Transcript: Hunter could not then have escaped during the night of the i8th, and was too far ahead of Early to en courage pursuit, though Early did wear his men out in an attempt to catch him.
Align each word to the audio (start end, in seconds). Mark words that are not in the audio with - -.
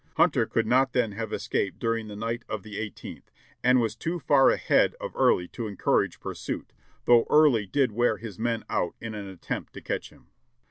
Hunter 0.17 0.47
could 0.47 0.65
not 0.65 0.93
then 0.93 1.11
have 1.11 1.31
escaped 1.31 1.77
during 1.77 2.07
the 2.07 2.15
night 2.15 2.41
of 2.49 2.63
the 2.63 2.77
i8th, 2.89 3.21
and 3.63 3.79
was 3.79 3.95
too 3.95 4.17
far 4.19 4.49
ahead 4.49 4.95
of 4.99 5.15
Early 5.15 5.47
to 5.49 5.67
en 5.67 5.77
courage 5.77 6.19
pursuit, 6.19 6.73
though 7.05 7.27
Early 7.29 7.67
did 7.67 7.91
wear 7.91 8.17
his 8.17 8.39
men 8.39 8.65
out 8.67 8.95
in 8.99 9.13
an 9.13 9.27
attempt 9.27 9.73
to 9.73 9.81
catch 9.81 10.09
him. 10.09 10.25